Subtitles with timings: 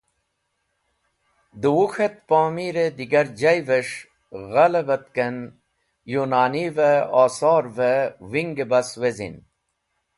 [1.61, 3.97] De Wuk̃h et Pomir e digar jayves̃h
[4.51, 5.35] ghalebatken
[6.13, 6.91] Younanive
[7.23, 7.77] Osorev
[8.31, 9.35] Winge bas Wezin.